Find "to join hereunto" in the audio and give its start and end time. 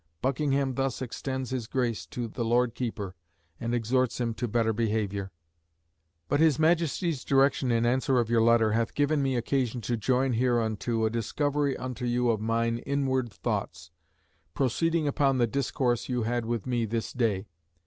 9.81-11.05